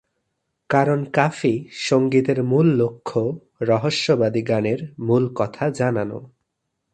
[0.69, 1.53] কারণ কাফি
[1.79, 3.21] সংগীতের মূল লক্ষ্য
[3.61, 6.19] রহস্যবাদী গানের মূল কথা জানানো।